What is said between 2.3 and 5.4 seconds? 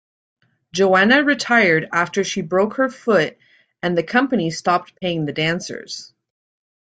broke her foot and the company stopped paying the